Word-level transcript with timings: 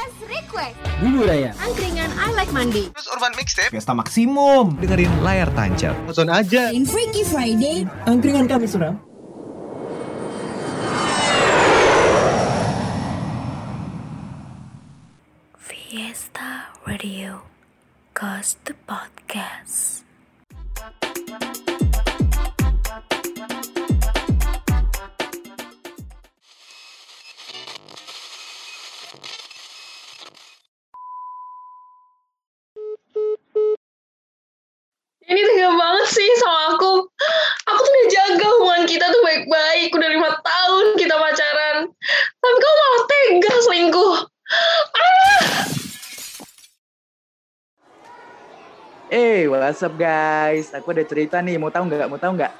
As 0.00 0.12
request. 0.24 0.76
Bubur 1.04 1.28
ayam. 1.28 1.52
Angkringan 1.60 2.08
I 2.16 2.32
like 2.32 2.48
mandi. 2.56 2.88
Terus 2.88 3.08
Urban 3.12 3.32
Mixtape 3.36 3.68
Pesta 3.68 3.92
maksimum. 3.92 4.80
dengerin 4.80 5.12
layar 5.20 5.52
tancap. 5.52 5.92
Nonton 6.08 6.32
aja 6.32 6.72
In 6.72 6.88
Freaky 6.88 7.20
Friday. 7.28 7.84
Angkringan 8.08 8.48
kami 8.48 8.64
suram. 8.64 8.96
Fiesta 15.58 16.72
Radio 16.86 17.42
Cause 18.14 18.56
the 18.64 18.74
Podcast 18.88 19.19
Eh, 49.20 49.44
what's 49.52 49.84
up 49.84 49.94
guys? 50.00 50.72
Aku 50.72 50.88
ada 50.96 51.04
cerita 51.04 51.36
nih, 51.44 51.56
mau 51.60 51.68
tahu 51.68 51.84
nggak? 51.92 52.08
Mau 52.08 52.16
tahu 52.16 52.32
nggak? 52.40 52.52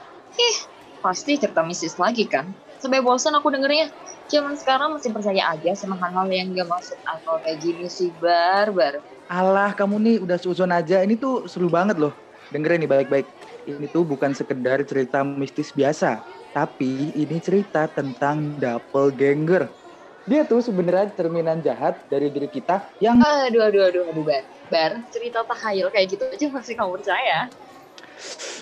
Pasti 1.00 1.40
cerita 1.40 1.64
mistis 1.64 1.96
lagi 1.96 2.28
kan? 2.28 2.52
Sampai 2.76 3.00
bosan 3.00 3.32
aku 3.32 3.48
dengernya. 3.48 3.88
Zaman 4.30 4.54
sekarang 4.54 4.94
masih 4.94 5.10
percaya 5.10 5.42
aja 5.56 5.72
sama 5.74 5.96
hal-hal 5.98 6.28
yang 6.30 6.54
gak 6.54 6.68
masuk 6.70 6.98
akal 7.08 7.40
kayak 7.42 7.58
gini 7.58 7.86
sih, 7.90 8.14
barbar. 8.14 9.00
Alah, 9.26 9.72
kamu 9.74 9.96
nih 10.04 10.16
udah 10.22 10.38
suzon 10.38 10.70
aja. 10.70 11.02
Ini 11.02 11.16
tuh 11.18 11.48
seru 11.50 11.66
banget 11.72 11.96
loh. 11.98 12.14
Dengerin 12.52 12.84
nih 12.84 12.90
baik-baik. 12.90 13.26
Ini 13.66 13.86
tuh 13.90 14.04
bukan 14.06 14.30
sekedar 14.36 14.84
cerita 14.86 15.24
mistis 15.26 15.74
biasa, 15.74 16.22
tapi 16.54 17.10
ini 17.16 17.36
cerita 17.42 17.90
tentang 17.90 18.58
doppelganger. 18.60 19.79
Dia 20.28 20.44
tuh 20.44 20.60
sebenarnya 20.60 21.10
cerminan 21.16 21.58
jahat 21.64 22.04
dari 22.06 22.28
diri 22.28 22.46
kita 22.46 22.92
yang 23.00 23.18
Aduh, 23.20 23.64
aduh, 23.66 23.82
aduh, 23.88 24.02
aduh, 24.12 24.24
bar. 24.24 24.44
Bar, 24.70 24.92
cerita 25.10 25.42
tahayul 25.42 25.90
kayak 25.90 26.06
gitu 26.14 26.24
aja 26.30 26.46
masih 26.52 26.74
kamu 26.78 27.00
percaya? 27.02 27.50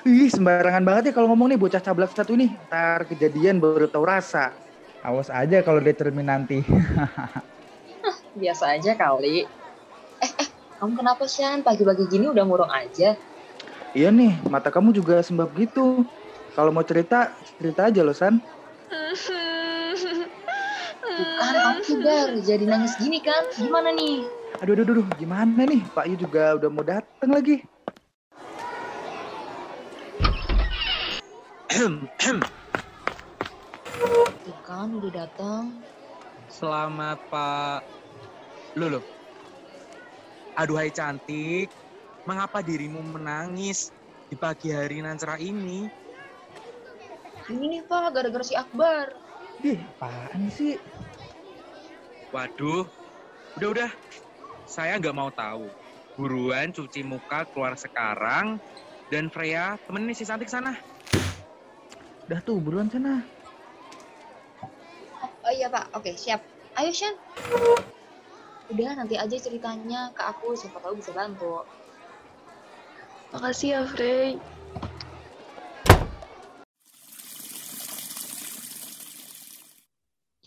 ih 0.08 0.30
sembarangan 0.32 0.82
banget 0.86 1.10
ya 1.10 1.12
kalau 1.12 1.28
ngomong 1.34 1.52
nih 1.52 1.58
bocah 1.60 1.82
cablak 1.82 2.14
satu 2.14 2.32
ini. 2.38 2.56
Ntar 2.70 3.04
kejadian 3.10 3.60
baru 3.60 3.90
tahu 3.90 4.04
rasa. 4.06 4.56
Awas 5.04 5.28
aja 5.30 5.62
kalau 5.62 5.78
dia 5.82 5.94
cermin 5.94 6.26
nanti. 6.26 6.64
Biasa 8.40 8.78
aja 8.78 8.94
kali. 8.94 9.50
Eh, 10.22 10.32
eh, 10.42 10.48
kamu 10.78 10.92
kenapa, 10.94 11.24
Shan? 11.26 11.60
Pagi-pagi 11.66 12.06
gini 12.08 12.26
udah 12.30 12.44
murung 12.46 12.70
aja. 12.70 13.18
Iya 13.96 14.08
nih, 14.14 14.38
mata 14.46 14.70
kamu 14.70 14.94
juga 14.94 15.20
sembab 15.24 15.50
gitu. 15.58 16.06
Kalau 16.54 16.70
mau 16.72 16.84
cerita, 16.86 17.34
cerita 17.58 17.88
aja 17.88 18.00
loh, 18.04 18.14
San. 18.16 18.40
Bukan, 21.18 21.54
kamu 21.58 21.80
tuh 21.82 21.98
bar. 22.06 22.30
Jadi 22.46 22.64
nangis 22.70 22.94
gini 22.94 23.18
kan? 23.18 23.42
Gimana 23.58 23.90
nih? 23.90 24.22
Aduh, 24.62 24.78
aduh, 24.78 24.86
aduh, 24.86 25.08
gimana 25.18 25.66
nih? 25.66 25.82
Pak 25.90 26.06
Yu 26.06 26.14
juga 26.14 26.54
udah 26.54 26.70
mau 26.70 26.86
datang 26.86 27.30
lagi. 27.34 27.66
Tuh 34.46 34.58
kan, 34.62 34.94
udah 34.94 35.10
datang. 35.10 35.82
Selamat 36.46 37.18
Pak. 37.26 37.82
Loh, 38.78 38.88
loh. 38.98 39.04
Aduhai 40.54 40.94
cantik, 40.94 41.70
mengapa 42.26 42.62
dirimu 42.62 43.02
menangis 43.02 43.90
di 44.30 44.34
pagi 44.38 44.70
hari 44.70 45.02
nan 45.02 45.18
cerah 45.18 45.38
ini? 45.38 45.86
Ini 47.50 47.64
nih, 47.78 47.82
Pak, 47.86 48.06
gara-gara 48.14 48.44
si 48.46 48.54
Akbar. 48.58 49.10
Ih, 49.62 49.82
apaan 49.98 50.46
sih? 50.50 50.78
Waduh, 52.28 52.84
udah-udah. 53.56 53.88
Saya 54.68 55.00
nggak 55.00 55.16
mau 55.16 55.32
tahu. 55.32 55.72
Buruan 56.12 56.68
cuci 56.76 57.00
muka 57.00 57.48
keluar 57.48 57.72
sekarang. 57.72 58.60
Dan 59.08 59.32
Freya, 59.32 59.80
temenin 59.88 60.12
si 60.12 60.28
cantik 60.28 60.52
sana. 60.52 60.76
Udah 62.28 62.40
tuh, 62.44 62.60
buruan 62.60 62.92
sana. 62.92 63.24
Oh 65.48 65.52
iya 65.56 65.72
pak, 65.72 65.88
oke 65.96 66.12
siap. 66.12 66.44
Ayo 66.76 66.92
Shan. 66.92 67.16
Udah 68.68 68.92
nanti 69.00 69.16
aja 69.16 69.32
ceritanya 69.40 70.12
ke 70.12 70.20
aku, 70.28 70.52
siapa 70.52 70.76
tahu 70.84 71.00
bisa 71.00 71.16
bantu. 71.16 71.64
Makasih 73.32 73.68
ya, 73.72 73.80
Frey. 73.88 74.36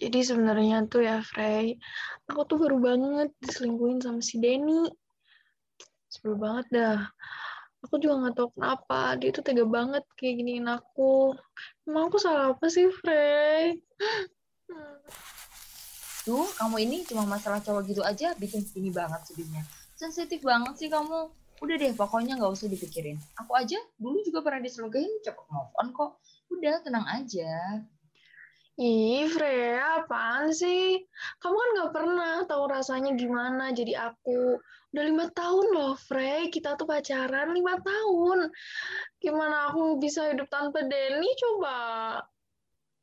Jadi 0.01 0.19
sebenarnya 0.25 0.89
tuh 0.89 1.05
ya, 1.05 1.21
Frey, 1.21 1.77
aku 2.25 2.41
tuh 2.49 2.57
baru 2.57 2.81
banget 2.81 3.29
diselingkuhin 3.37 4.01
sama 4.01 4.17
si 4.17 4.41
Denny. 4.41 4.89
Sebel 6.09 6.41
banget 6.41 6.65
dah. 6.73 6.99
Aku 7.85 8.01
juga 8.01 8.25
nggak 8.25 8.33
tahu 8.33 8.49
kenapa, 8.57 9.13
dia 9.21 9.29
tuh 9.29 9.45
tega 9.45 9.61
banget 9.65 10.01
kayak 10.17 10.41
giniin 10.41 10.65
aku. 10.65 11.37
Emang 11.85 12.09
aku 12.09 12.17
salah 12.17 12.57
apa 12.57 12.65
sih, 12.65 12.89
Frey? 12.89 13.77
Tuh, 16.25 16.49
kamu 16.57 16.77
ini 16.81 16.97
cuma 17.05 17.25
masalah 17.25 17.61
cowok 17.61 17.81
gitu 17.89 18.01
aja 18.01 18.33
bikin 18.37 18.65
ini 18.73 18.89
banget 18.89 19.21
sedihnya. 19.29 19.61
Sensitif 19.93 20.41
banget 20.41 20.81
sih 20.81 20.89
kamu. 20.89 21.29
Udah 21.61 21.75
deh, 21.77 21.93
pokoknya 21.93 22.41
nggak 22.41 22.53
usah 22.53 22.69
dipikirin. 22.73 23.21
Aku 23.37 23.53
aja 23.53 23.77
dulu 24.01 24.17
juga 24.25 24.41
pernah 24.41 24.65
diselingkuhin, 24.65 25.21
cepet 25.21 25.45
move 25.49 25.73
on 25.77 25.93
kok. 25.93 26.17
Udah, 26.49 26.81
tenang 26.81 27.05
aja. 27.05 27.85
Ih, 28.79 29.27
Freya, 29.27 29.99
apaan 29.99 30.55
sih? 30.55 31.03
Kamu 31.43 31.55
kan 31.59 31.69
nggak 31.75 31.91
pernah 31.91 32.33
tahu 32.47 32.63
rasanya 32.71 33.11
gimana 33.19 33.75
jadi 33.75 33.99
aku. 34.11 34.63
Udah 34.95 35.03
lima 35.03 35.27
tahun 35.35 35.67
loh, 35.75 35.93
Frey. 35.99 36.47
Kita 36.47 36.79
tuh 36.79 36.87
pacaran 36.87 37.51
lima 37.51 37.75
tahun. 37.83 38.47
Gimana 39.19 39.71
aku 39.71 39.99
bisa 39.99 40.31
hidup 40.31 40.47
tanpa 40.47 40.87
Denny, 40.87 41.31
coba? 41.35 41.79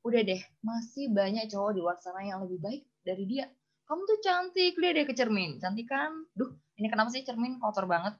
Udah 0.09 0.21
deh, 0.25 0.41
masih 0.65 1.13
banyak 1.13 1.53
cowok 1.53 1.77
di 1.77 1.81
luar 1.85 2.01
sana 2.01 2.25
yang 2.25 2.41
lebih 2.49 2.65
baik 2.65 2.83
dari 3.05 3.29
dia. 3.29 3.45
Kamu 3.85 4.05
tuh 4.09 4.21
cantik, 4.25 4.77
lihat 4.81 4.95
deh 5.01 5.05
ke 5.05 5.13
cermin. 5.13 5.61
Cantik 5.61 5.89
kan? 5.89 6.13
Duh, 6.33 6.49
ini 6.81 6.89
kenapa 6.89 7.13
sih 7.13 7.25
cermin 7.25 7.61
kotor 7.61 7.85
banget? 7.85 8.17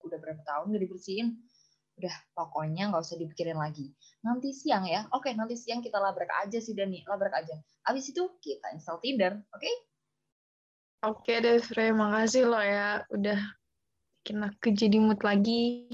Udah 0.00 0.16
berapa 0.16 0.40
tahun 0.44 0.72
gak 0.72 0.80
dibersihin? 0.80 1.28
Udah, 1.98 2.14
pokoknya 2.30 2.94
nggak 2.94 3.02
usah 3.02 3.18
dipikirin 3.18 3.58
lagi. 3.58 3.90
Nanti 4.22 4.54
siang 4.54 4.86
ya. 4.86 5.10
Oke, 5.10 5.34
nanti 5.34 5.58
siang 5.58 5.82
kita 5.82 5.98
labrak 5.98 6.30
aja 6.46 6.62
sih 6.62 6.70
Dani. 6.70 7.02
Labrak 7.02 7.34
aja. 7.34 7.58
Abis 7.90 8.14
itu 8.14 8.22
kita 8.38 8.70
install 8.70 9.02
Tinder, 9.02 9.34
oke? 9.50 9.72
Oke 11.02 11.42
deh, 11.42 11.58
Frey. 11.58 11.90
Makasih 11.90 12.46
loh 12.46 12.62
ya. 12.62 13.02
Udah 13.10 13.38
bikin 14.22 14.46
aku 14.46 14.70
jadi 14.70 14.98
mood 15.02 15.18
lagi. 15.26 15.90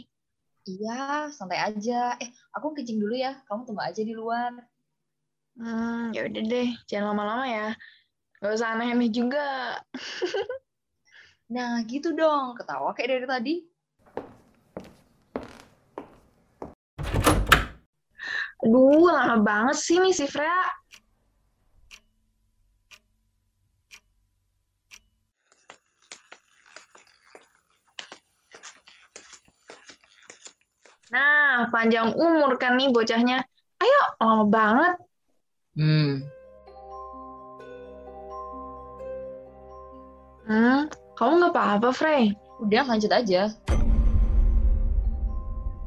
Iya, 0.69 1.33
santai 1.33 1.61
aja. 1.73 2.21
Eh, 2.21 2.29
aku 2.53 2.77
kencing 2.77 3.01
dulu 3.01 3.17
ya. 3.17 3.41
Kamu 3.49 3.65
tunggu 3.65 3.81
aja 3.81 4.05
di 4.05 4.13
luar. 4.13 4.53
Hmm, 5.57 6.13
ya 6.13 6.29
udah 6.29 6.43
deh. 6.45 6.69
Jangan 6.85 7.17
lama-lama 7.17 7.45
ya. 7.49 7.69
Gak 8.45 8.53
usah 8.61 8.77
aneh-aneh 8.77 9.09
juga. 9.09 9.81
Nah, 11.45 11.85
gitu 11.85 12.17
dong. 12.17 12.57
Ketawa 12.57 12.97
kayak 12.97 13.21
dari 13.21 13.27
tadi. 13.29 13.55
Aduh, 18.65 19.13
lama 19.13 19.37
banget 19.45 19.77
sih 19.77 20.01
nih 20.01 20.17
si 20.17 20.25
Freya. 20.25 20.65
Nah, 31.13 31.69
panjang 31.69 32.17
umur 32.17 32.57
kan 32.57 32.81
nih 32.81 32.89
bocahnya. 32.89 33.45
Ayo, 33.79 34.03
lama 34.19 34.45
banget. 34.49 34.95
Hmm. 35.77 36.13
Hmm, 40.49 40.89
kamu 41.17 41.33
nggak 41.41 41.53
apa-apa, 41.53 41.89
Frey? 41.93 42.33
Udah, 42.65 42.85
lanjut 42.89 43.13
aja. 43.13 43.53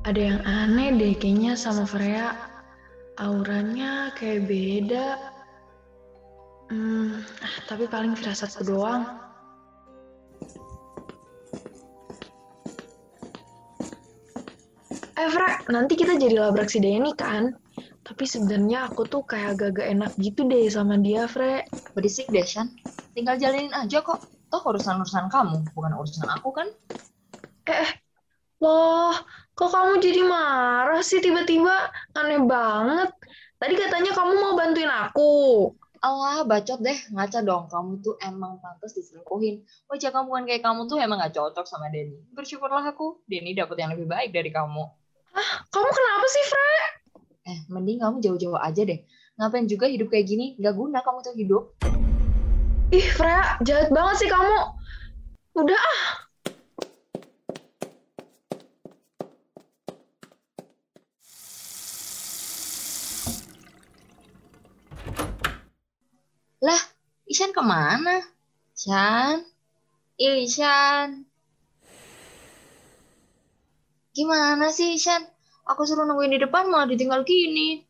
Ada 0.06 0.22
yang 0.22 0.40
aneh 0.46 0.90
deh 0.96 1.14
kayaknya 1.18 1.58
sama 1.60 1.84
Freya. 1.84 2.57
Auranya 3.18 4.14
kayak 4.14 4.46
beda. 4.46 5.18
Hmm, 6.70 7.18
ah, 7.42 7.56
tapi 7.66 7.90
paling 7.90 8.14
firasatku 8.14 8.62
doang. 8.62 9.10
Eh, 15.18 15.30
Fra, 15.34 15.50
nanti 15.74 15.98
kita 15.98 16.14
jadi 16.14 16.38
labrak 16.38 16.70
si 16.70 16.78
Denny 16.78 17.18
kan? 17.18 17.50
Tapi 18.06 18.24
sebenarnya 18.30 18.94
aku 18.94 19.10
tuh 19.10 19.26
kayak 19.26 19.58
agak-agak 19.58 19.88
enak 19.98 20.12
gitu 20.22 20.46
deh 20.46 20.70
sama 20.70 21.02
dia, 21.02 21.26
Fre. 21.26 21.66
Berisik 21.98 22.30
deh, 22.30 22.46
Shan. 22.46 22.70
tinggal 23.18 23.42
jalanin 23.42 23.74
aja 23.74 24.06
kok. 24.06 24.30
Toh 24.54 24.62
urusan-urusan 24.62 25.26
kamu, 25.34 25.74
bukan 25.74 25.92
urusan 25.98 26.30
aku 26.30 26.54
kan? 26.54 26.70
Eh, 27.68 27.92
loh, 28.62 29.16
kok 29.58 29.74
kamu 29.74 29.98
jadi 29.98 30.22
marah 30.22 31.02
sih 31.02 31.18
tiba-tiba? 31.18 31.90
Aneh 32.14 32.46
banget. 32.46 33.10
Tadi 33.58 33.74
katanya 33.74 34.14
kamu 34.14 34.34
mau 34.38 34.54
bantuin 34.54 34.86
aku. 34.86 35.34
Allah, 35.98 36.46
bacot 36.46 36.78
deh. 36.78 36.94
Ngaca 37.10 37.42
dong, 37.42 37.66
kamu 37.74 38.06
tuh 38.06 38.22
emang 38.22 38.62
pantas 38.62 38.94
diselingkuhin. 38.94 39.66
Wajah 39.90 40.14
kamu 40.14 40.30
kan 40.30 40.44
kayak 40.46 40.62
kamu 40.62 40.86
tuh 40.86 41.02
emang 41.02 41.18
gak 41.18 41.34
cocok 41.34 41.66
sama 41.66 41.90
Denny. 41.90 42.22
Bersyukurlah 42.38 42.86
aku, 42.86 43.26
Denny 43.26 43.58
dapet 43.58 43.82
yang 43.82 43.98
lebih 43.98 44.06
baik 44.06 44.30
dari 44.30 44.54
kamu. 44.54 44.86
Kamu 45.74 45.90
kenapa 45.90 46.26
sih, 46.30 46.44
Fre? 46.46 46.70
Eh, 47.50 47.60
mending 47.74 47.98
kamu 47.98 48.22
jauh-jauh 48.22 48.62
aja 48.62 48.86
deh. 48.86 49.02
Ngapain 49.42 49.66
juga 49.66 49.90
hidup 49.90 50.14
kayak 50.14 50.30
gini? 50.30 50.54
Gak 50.62 50.78
guna 50.78 51.02
kamu 51.02 51.26
tuh 51.26 51.34
hidup. 51.34 51.64
Ih, 52.94 53.08
Freya, 53.10 53.58
jahat 53.66 53.90
banget 53.90 54.22
sih 54.22 54.30
kamu. 54.30 54.58
Udah 55.58 55.82
ah. 55.82 56.27
Ishan 67.48 67.56
ke 67.56 67.64
mana? 67.64 68.20
Ishan? 68.76 69.40
Iya, 70.20 70.36
Ishan. 70.44 71.24
Gimana 74.12 74.68
sih, 74.68 75.00
Ishan? 75.00 75.24
Aku 75.64 75.88
suruh 75.88 76.04
nungguin 76.04 76.36
di 76.36 76.44
depan 76.44 76.68
malah 76.68 76.92
ditinggal 76.92 77.24
gini. 77.24 77.88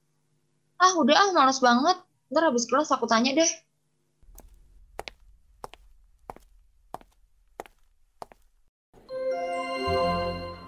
Ah, 0.78 0.94
udah 0.94 1.18
ah, 1.18 1.30
malas 1.34 1.58
banget. 1.58 1.98
Ntar 2.30 2.54
habis 2.54 2.70
kelas 2.70 2.94
aku 2.94 3.10
tanya 3.10 3.34
deh. 3.34 3.50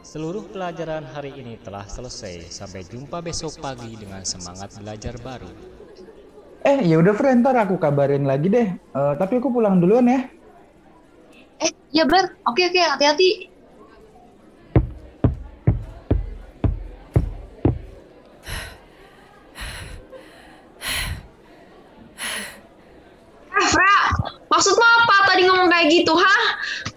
Seluruh 0.01 0.49
pelajaran 0.49 1.05
hari 1.13 1.37
ini 1.37 1.61
telah 1.61 1.85
selesai. 1.85 2.49
Sampai 2.49 2.81
jumpa 2.89 3.21
besok 3.21 3.61
pagi 3.61 3.93
dengan 3.93 4.25
semangat 4.25 4.73
belajar 4.81 5.13
baru. 5.21 5.77
Eh, 6.59 6.83
ya 6.91 6.99
udah 6.99 7.15
Fre, 7.15 7.31
ntar 7.39 7.55
aku 7.55 7.79
kabarin 7.79 8.27
lagi 8.27 8.51
deh. 8.51 8.67
Eh, 8.75 9.13
tapi 9.15 9.39
aku 9.39 9.47
pulang 9.47 9.79
duluan 9.79 10.11
ya. 10.11 10.27
Eh, 11.63 11.71
ya 11.95 12.03
Blair. 12.03 12.35
Oke, 12.43 12.67
oke, 12.67 12.81
hati-hati. 12.83 13.47
Eh, 23.55 23.65
Freya, 23.71 23.99
maksudmu 24.51 24.83
apa 24.83 25.15
tadi 25.31 25.47
ngomong 25.47 25.71
kayak 25.71 25.87
gitu, 25.95 26.11
hah? 26.11 26.43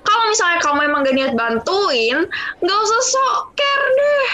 Kalau 0.03 0.25
misalnya 0.27 0.59
kamu 0.59 0.81
emang 0.91 1.07
gak 1.07 1.15
niat 1.15 1.33
bantuin, 1.39 2.27
gak 2.59 2.79
usah 2.83 3.01
sok 3.15 3.55
care 3.55 3.87
deh. 3.95 4.31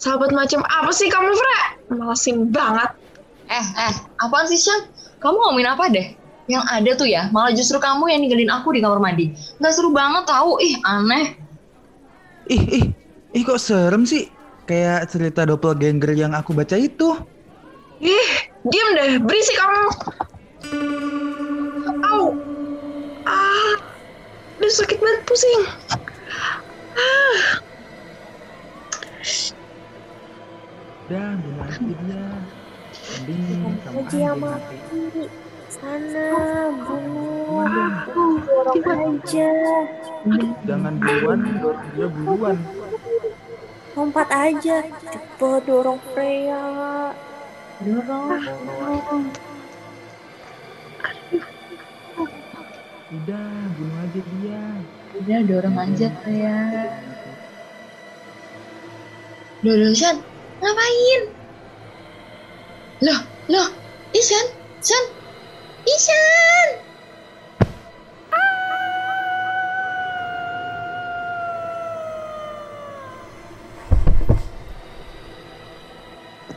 Sahabat 0.00 0.32
macam 0.32 0.64
apa 0.64 0.88
sih 0.96 1.12
kamu, 1.12 1.28
Freya? 1.28 1.64
Malesin 1.92 2.48
banget. 2.48 3.01
Eh, 3.52 3.66
eh, 3.84 3.94
apaan 4.24 4.48
sih, 4.48 4.56
Shan? 4.56 4.88
Kamu 5.20 5.36
ngomongin 5.36 5.68
apa 5.68 5.92
deh? 5.92 6.16
Yang 6.48 6.64
ada 6.72 6.90
tuh 6.96 7.08
ya, 7.08 7.28
malah 7.30 7.52
justru 7.52 7.76
kamu 7.76 8.08
yang 8.08 8.20
ninggalin 8.24 8.50
aku 8.50 8.72
di 8.72 8.80
kamar 8.80 8.98
mandi. 8.98 9.36
Nggak 9.60 9.72
seru 9.76 9.92
banget 9.92 10.24
tahu, 10.24 10.56
ih 10.58 10.74
aneh. 10.82 11.36
Ih, 12.48 12.62
ih, 12.80 12.84
ih 13.36 13.42
kok 13.44 13.60
serem 13.60 14.08
sih? 14.08 14.32
Kayak 14.64 15.12
cerita 15.12 15.44
doppelganger 15.44 16.16
yang 16.16 16.32
aku 16.32 16.56
baca 16.56 16.74
itu. 16.80 17.12
Ih, 18.02 18.30
diem 18.66 18.88
deh, 18.98 19.10
berisik 19.22 19.54
kamu. 19.54 19.84
Au. 22.08 22.34
Ah, 23.28 23.74
udah 24.58 24.72
sakit 24.74 24.98
banget 24.98 25.22
pusing. 25.28 25.62
Ah, 31.12 31.36
bunuh 31.42 31.62
aja 31.62 31.82
dia. 31.84 32.51
Aja 33.22 34.16
yang 34.18 34.34
aja. 34.34 34.42
mati. 34.42 34.76
Sana, 35.70 36.26
bunuh. 36.74 37.62
Bunuh. 38.10 38.34
Dorong 38.74 39.22
aja. 39.22 39.50
Jangan 40.66 40.94
duluan, 40.98 41.38
dorong 41.62 41.86
dia 41.94 42.08
duluan. 42.10 42.56
Lompat 43.94 44.28
aja. 44.34 44.76
Cepet 45.06 45.60
dorong 45.70 46.02
Freya. 46.10 46.64
Dorong. 47.86 49.22
Udah, 53.12 53.54
bunuh 53.78 53.98
aja 54.02 54.20
dia. 54.34 54.64
Udah 55.14 55.40
dorong 55.46 55.76
aja 55.78 56.08
ya. 56.26 56.60
Loh, 59.62 59.78
loh, 59.78 59.94
Shan, 59.94 60.18
ngapain? 60.58 61.41
Loh, 63.01 63.21
loh, 63.47 63.69
Ishan, 64.09 64.45
Shan, 64.81 65.05
Ishan. 65.85 66.69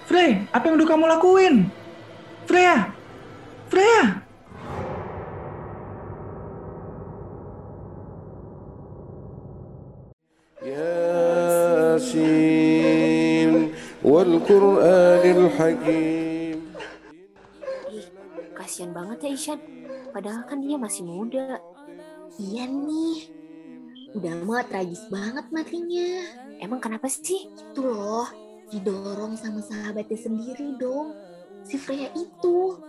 Frey, 0.09 0.43
apa 0.51 0.65
yang 0.67 0.75
udah 0.81 0.89
kamu 0.91 1.05
lakuin? 1.07 1.71
Freya! 2.49 2.91
Freya! 3.71 4.27
ياسين 12.01 13.73
والقرآن 14.05 15.25
الحكيم 15.37 16.24
Ishan. 19.36 19.60
Padahal 20.16 20.48
kan 20.48 20.64
dia 20.64 20.80
masih 20.80 21.04
muda. 21.04 21.60
Iya 22.40 22.66
nih. 22.72 23.36
Udah 24.16 24.34
mah 24.48 24.64
tragis 24.64 25.04
banget 25.12 25.52
matinya. 25.52 26.24
Emang 26.64 26.80
kenapa 26.80 27.12
sih? 27.12 27.52
Itu 27.52 27.84
loh, 27.84 28.32
didorong 28.72 29.36
sama 29.36 29.60
sahabatnya 29.60 30.16
sendiri 30.16 30.80
dong. 30.80 31.12
Si 31.68 31.76
Freya 31.76 32.08
itu. 32.16 32.80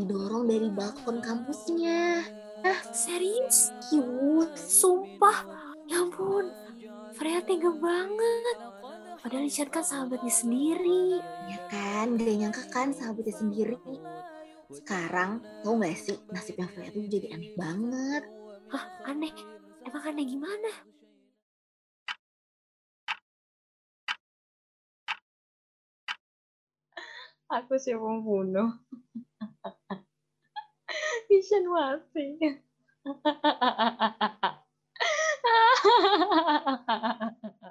Didorong 0.00 0.48
dari 0.48 0.72
balkon 0.72 1.20
kampusnya. 1.20 2.24
Ah, 2.64 2.80
serius? 2.96 3.72
Cute, 3.92 4.56
sumpah. 4.56 5.44
Ya 5.86 6.02
ampun, 6.02 6.50
Freya 7.14 7.38
tega 7.44 7.70
banget. 7.70 8.56
Padahal 9.22 9.46
Ishan 9.46 9.70
kan 9.70 9.84
sahabatnya 9.86 10.32
sendiri. 10.32 11.20
Ya 11.48 11.58
kan, 11.70 12.18
gak 12.18 12.36
nyangka 12.36 12.64
kan 12.70 12.90
sahabatnya 12.92 13.34
sendiri 13.34 13.78
sekarang 14.70 15.42
tau 15.62 15.78
gak 15.82 15.94
sih 15.98 16.18
nasibnya 16.34 16.66
Freya 16.70 16.90
tuh 16.94 17.06
jadi 17.06 17.34
aneh 17.34 17.50
banget 17.54 18.22
Hah 18.72 18.84
aneh? 19.10 19.34
Emang 19.86 20.02
aneh 20.10 20.26
gimana? 20.26 20.70
Aku 27.56 27.74
siap 27.78 28.02
membunuh. 28.02 28.70
Vision 31.28 31.64
mati. 31.72 32.26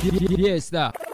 Yes, 0.00 0.72
dah. 0.72 1.09